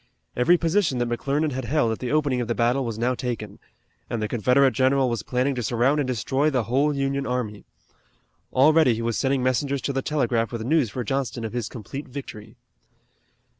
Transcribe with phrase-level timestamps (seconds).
[0.35, 3.59] Every position that McClernand had held at the opening of the battle was now taken,
[4.09, 7.65] and the Confederate general was planning to surround and destroy the whole Union army.
[8.51, 12.07] Already he was sending messengers to the telegraph with news for Johnston of his complete
[12.07, 12.55] victory.